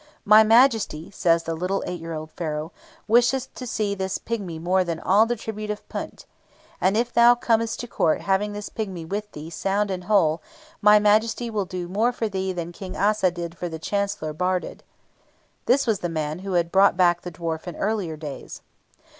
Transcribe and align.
"My 0.25 0.41
Majesty," 0.41 1.11
says 1.11 1.43
the 1.43 1.53
little 1.53 1.83
eight 1.85 2.01
year 2.01 2.13
old 2.13 2.31
Pharaoh, 2.31 2.71
"wisheth 3.07 3.53
to 3.53 3.67
see 3.67 3.93
this 3.93 4.17
pigmy 4.17 4.57
more 4.57 4.83
than 4.83 4.99
all 4.99 5.27
the 5.27 5.35
tribute 5.35 5.69
of 5.69 5.87
Punt. 5.89 6.25
And 6.81 6.97
if 6.97 7.13
thou 7.13 7.35
comest 7.35 7.79
to 7.81 7.87
Court 7.87 8.21
having 8.21 8.51
this 8.53 8.67
pigmy 8.67 9.05
with 9.05 9.31
thee 9.33 9.51
sound 9.51 9.91
and 9.91 10.05
whole, 10.05 10.41
My 10.81 10.97
Majesty 10.97 11.51
will 11.51 11.65
do 11.65 11.83
for 12.13 12.27
thee 12.27 12.47
more 12.49 12.55
than 12.55 12.71
King 12.71 12.95
Assa 12.97 13.29
did 13.29 13.55
for 13.55 13.69
the 13.69 13.77
Chancellor 13.77 14.33
Baurded." 14.33 14.83
(This 15.67 15.85
was 15.85 15.99
the 15.99 16.09
man 16.09 16.39
who 16.39 16.53
had 16.53 16.71
brought 16.71 16.97
back 16.97 17.21
the 17.21 17.29
other 17.29 17.37
dwarf 17.37 17.67
in 17.67 17.75
earlier 17.75 18.17
days.) 18.17 18.63